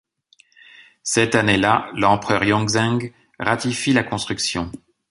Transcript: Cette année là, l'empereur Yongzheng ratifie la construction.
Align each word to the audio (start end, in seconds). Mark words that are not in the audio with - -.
Cette 1.03 1.35
année 1.35 1.57
là, 1.57 1.91
l'empereur 1.93 2.43
Yongzheng 2.43 3.11
ratifie 3.37 3.93
la 3.93 4.03
construction. 4.03 4.71